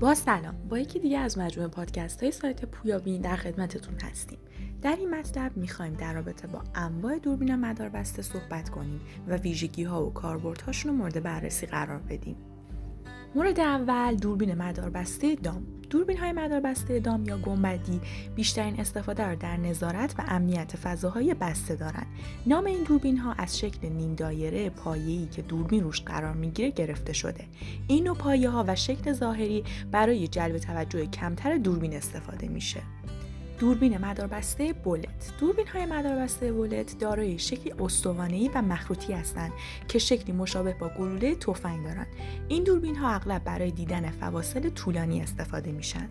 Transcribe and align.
با 0.00 0.14
سلام. 0.14 0.54
با 0.68 0.78
یکی 0.78 0.98
دیگه 0.98 1.18
از 1.18 1.38
مجموعه 1.38 1.68
پادکست 1.68 2.22
های 2.22 2.32
سایت 2.32 2.64
پویابین 2.64 3.20
در 3.20 3.36
خدمتتون 3.36 3.94
هستیم. 4.00 4.38
در 4.82 4.96
این 4.96 5.14
مطلب 5.14 5.56
می‌خوایم 5.56 5.94
در 5.94 6.14
رابطه 6.14 6.48
با 6.48 6.62
انواع 6.74 7.18
دوربین 7.18 7.56
مداربسته 7.56 8.22
صحبت 8.22 8.68
کنیم 8.68 9.00
و 9.28 9.36
ویژگی 9.36 9.84
ها 9.84 10.06
و 10.06 10.12
کاربردهاشون 10.12 10.92
رو 10.92 10.98
مورد 10.98 11.22
بررسی 11.22 11.66
قرار 11.66 11.98
بدیم. 11.98 12.36
مورد 13.34 13.60
اول 13.60 14.16
دوربین 14.16 14.54
مداربسته 14.54 15.34
دام. 15.34 15.66
دوربین 15.90 16.18
های 16.18 16.32
مداربسته 16.32 17.00
دام 17.00 17.24
یا 17.24 17.38
گنبدی 17.38 18.00
بیشترین 18.34 18.80
استفاده 18.80 19.26
را 19.26 19.34
در 19.34 19.56
نظارت 19.56 20.14
و 20.18 20.22
امنیت 20.28 20.76
فضاهای 20.76 21.34
بسته 21.34 21.76
دارند. 21.76 22.06
نام 22.46 22.64
این 22.64 22.82
دوربین 22.82 23.18
ها 23.18 23.32
از 23.32 23.58
شکل 23.58 23.88
نیم 23.88 24.14
دایره 24.14 24.70
پایه‌ای 24.70 25.26
که 25.26 25.42
دوربین 25.42 25.84
روش 25.84 26.00
قرار 26.02 26.34
می‌گیره 26.34 26.70
گرفته 26.70 27.12
شده. 27.12 27.44
این 27.88 28.04
نوع 28.04 28.16
پایه 28.16 28.50
ها 28.50 28.64
و 28.68 28.76
شکل 28.76 29.12
ظاهری 29.12 29.64
برای 29.90 30.28
جلب 30.28 30.58
توجه 30.58 31.06
کمتر 31.06 31.56
دوربین 31.56 31.94
استفاده 31.94 32.48
میشه. 32.48 32.80
دوربین 33.58 33.98
مداربسته 33.98 34.72
بولت. 34.72 35.32
دوربین 35.40 35.66
های 35.66 35.86
مداربسته 35.86 36.52
بولت 36.52 36.98
دارای 36.98 37.38
شکلی 37.38 37.72
استوانه‌ای 37.80 38.50
و 38.54 38.62
مخروطی 38.62 39.12
هستند 39.12 39.52
که 39.88 39.98
شکلی 39.98 40.32
مشابه 40.32 40.74
با 40.74 40.88
گلوله 40.88 41.34
تفنگ 41.34 41.84
دارند. 41.84 42.06
این 42.48 42.64
دوربین 42.64 42.96
ها 42.96 43.10
اغلب 43.10 43.44
برای 43.44 43.70
دیدن 43.70 44.10
فواصل 44.10 44.70
طولانی 44.70 45.22
استفاده 45.22 45.72
میشن. 45.72 46.08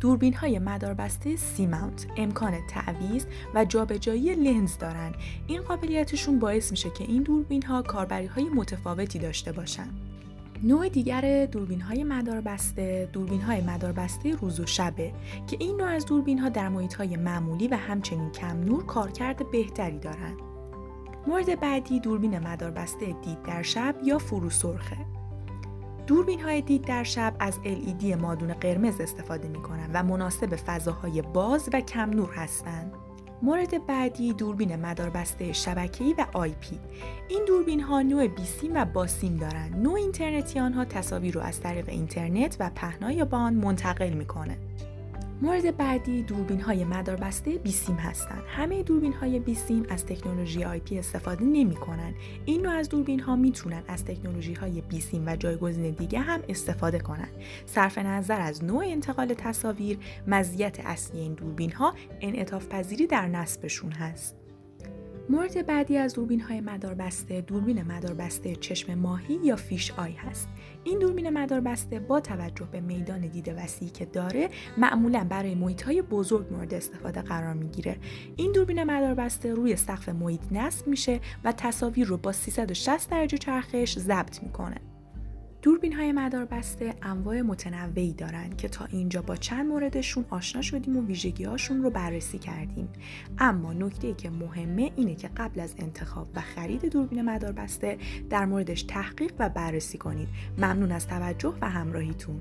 دوربین 0.00 0.34
های 0.34 0.58
مداربسته 0.58 1.36
سی 1.36 1.66
ماونت 1.66 2.06
امکان 2.16 2.66
تعویض 2.68 3.24
و 3.54 3.64
جابجایی 3.64 4.34
لنز 4.34 4.78
دارند. 4.78 5.14
این 5.46 5.62
قابلیتشون 5.62 6.38
باعث 6.38 6.70
میشه 6.70 6.90
که 6.90 7.04
این 7.04 7.22
دوربین 7.22 7.62
ها 7.62 7.82
کاربری 7.82 8.26
های 8.26 8.44
متفاوتی 8.44 9.18
داشته 9.18 9.52
باشند 9.52 10.09
نوع 10.62 10.88
دیگر 10.88 11.46
دوربین 11.46 11.80
های 11.80 12.04
مدار 12.04 12.40
بسته 12.40 13.08
دوربین 13.12 13.40
های 13.40 13.60
مدار 13.60 13.92
بسته 13.92 14.36
روز 14.36 14.60
و 14.60 14.66
شبه 14.66 15.12
که 15.46 15.56
این 15.60 15.76
نوع 15.76 15.88
از 15.88 16.06
دوربین 16.06 16.38
ها 16.38 16.48
در 16.48 16.68
محیط 16.68 16.94
های 16.94 17.16
معمولی 17.16 17.68
و 17.68 17.74
همچنین 17.74 18.30
کم 18.30 18.60
نور 18.60 18.86
کارکرد 18.86 19.50
بهتری 19.50 19.98
دارند. 19.98 20.36
مورد 21.26 21.60
بعدی 21.60 22.00
دوربین 22.00 22.38
مدار 22.38 22.70
بسته 22.70 23.06
دید 23.06 23.42
در 23.42 23.62
شب 23.62 23.94
یا 24.04 24.18
فرو 24.18 24.50
سرخه. 24.50 24.96
دوربین 26.06 26.40
های 26.40 26.62
دید 26.62 26.82
در 26.82 27.04
شب 27.04 27.34
از 27.38 27.58
LED 27.64 28.04
مادون 28.04 28.54
قرمز 28.54 29.00
استفاده 29.00 29.48
می 29.48 29.62
کنند 29.62 29.90
و 29.94 30.02
مناسب 30.02 30.56
فضاهای 30.56 31.22
باز 31.22 31.68
و 31.72 31.80
کم 31.80 32.10
نور 32.10 32.34
هستند. 32.34 32.92
مورد 33.42 33.86
بعدی 33.86 34.32
دوربین 34.32 34.76
مداربسته 34.76 35.52
شبکه‌ای 35.52 36.14
و 36.18 36.26
آی 36.32 36.50
پی. 36.60 36.78
این 37.28 37.44
دوربین 37.48 37.80
ها 37.80 38.02
نوع 38.02 38.26
بیسیم 38.26 38.72
و 38.74 38.84
باسیم 38.84 39.36
دارند. 39.36 39.76
نوع 39.76 39.94
اینترنتی 39.94 40.58
آنها 40.60 40.84
تصاویر 40.84 41.34
رو 41.34 41.40
از 41.40 41.60
طریق 41.60 41.88
اینترنت 41.88 42.56
و 42.60 42.70
پهنای 42.74 43.24
با 43.24 43.38
آن 43.38 43.54
منتقل 43.54 44.10
می‌کنه. 44.10 44.58
مورد 45.42 45.76
بعدی 45.76 46.22
دوربین 46.22 46.60
های 46.60 46.84
مداربسته 46.84 47.50
بیسیم 47.50 47.96
هستند. 47.96 48.42
همه 48.46 48.82
دوربین 48.82 49.12
های 49.12 49.38
بیسیم 49.38 49.86
از 49.88 50.06
تکنولوژی 50.06 50.64
آی 50.64 50.80
پی 50.80 50.98
استفاده 50.98 51.44
نمی 51.44 51.74
کنن. 51.74 52.14
این 52.44 52.62
نوع 52.62 52.72
از 52.72 52.88
دوربین 52.88 53.20
ها 53.20 53.36
می‌تونن 53.36 53.82
از 53.88 54.04
تکنولوژی 54.04 54.54
های 54.54 54.80
بیسیم 54.80 55.26
و 55.26 55.36
جایگزین 55.36 55.90
دیگه 55.90 56.18
هم 56.18 56.40
استفاده 56.48 56.98
کنند. 56.98 57.32
صرف 57.66 57.98
نظر 57.98 58.40
از 58.40 58.64
نوع 58.64 58.84
انتقال 58.86 59.34
تصاویر، 59.34 59.98
مزیت 60.26 60.80
اصلی 60.80 61.20
این 61.20 61.34
دوربین 61.34 61.72
ها 61.72 61.94
انعطاف 62.20 62.68
پذیری 62.68 63.06
در 63.06 63.28
نصبشون 63.28 63.92
هست. 63.92 64.36
مورد 65.30 65.66
بعدی 65.66 65.96
از 65.96 66.14
دوربین 66.14 66.40
های 66.40 66.60
مداربسته 66.60 67.40
دوربین 67.40 67.82
مداربسته 67.82 68.56
چشم 68.56 68.94
ماهی 68.94 69.38
یا 69.44 69.56
فیش 69.56 69.92
آی 69.92 70.12
هست. 70.12 70.48
این 70.84 70.98
دوربین 70.98 71.30
مداربسته 71.30 72.00
با 72.00 72.20
توجه 72.20 72.68
به 72.72 72.80
میدان 72.80 73.20
دید 73.20 73.54
وسیعی 73.56 73.90
که 73.90 74.04
داره 74.04 74.48
معمولا 74.78 75.26
برای 75.30 75.54
محیط 75.54 75.82
های 75.82 76.02
بزرگ 76.02 76.52
مورد 76.52 76.74
استفاده 76.74 77.22
قرار 77.22 77.54
می‌گیره. 77.54 77.96
این 78.36 78.52
دوربین 78.52 78.84
مداربسته 78.84 79.54
روی 79.54 79.76
سقف 79.76 80.08
محیط 80.08 80.42
نصب 80.52 80.86
میشه 80.86 81.20
و 81.44 81.52
تصاویر 81.52 82.06
رو 82.06 82.16
با 82.16 82.32
360 82.32 83.10
درجه 83.10 83.38
چرخش 83.38 83.98
ضبط 83.98 84.42
می‌کنه. 84.42 84.89
دوربین 85.62 85.92
های 85.92 86.12
مدار 86.12 86.44
بسته 86.44 86.94
انواع 87.02 87.40
متنوعی 87.40 88.12
دارند 88.12 88.56
که 88.56 88.68
تا 88.68 88.84
اینجا 88.84 89.22
با 89.22 89.36
چند 89.36 89.66
موردشون 89.66 90.24
آشنا 90.30 90.62
شدیم 90.62 90.96
و 90.96 91.06
ویژگی 91.06 91.44
هاشون 91.44 91.82
رو 91.82 91.90
بررسی 91.90 92.38
کردیم. 92.38 92.88
اما 93.38 93.72
نکته 93.72 94.06
ای 94.06 94.14
که 94.14 94.30
مهمه 94.30 94.90
اینه 94.96 95.14
که 95.14 95.30
قبل 95.36 95.60
از 95.60 95.74
انتخاب 95.78 96.28
و 96.34 96.40
خرید 96.40 96.86
دوربین 96.86 97.22
مدار 97.22 97.52
بسته 97.52 97.98
در 98.30 98.44
موردش 98.44 98.82
تحقیق 98.82 99.32
و 99.38 99.48
بررسی 99.48 99.98
کنید. 99.98 100.28
ممنون 100.58 100.92
از 100.92 101.06
توجه 101.06 101.54
و 101.60 101.70
همراهیتون. 101.70 102.40